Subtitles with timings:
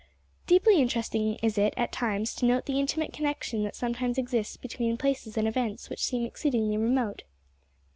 [0.47, 4.97] Deeply interesting is it, at times, to note the intimate connection that sometimes exists between
[4.97, 7.21] places and events which seem exceedingly remote.